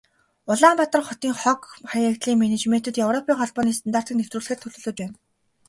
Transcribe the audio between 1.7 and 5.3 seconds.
хаягдлын менежментэд Европын Холбооны стандартыг нэвтрүүлэхээр төлөвлөж байна.